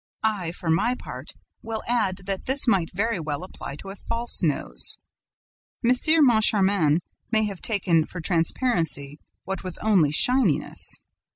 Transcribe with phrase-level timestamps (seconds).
[0.23, 4.41] I, for my part, will add that this might very well apply to a false
[4.41, 4.97] nose.
[5.85, 5.93] M.
[6.25, 10.99] Moncharmin may have taken for transparency what was only shininess.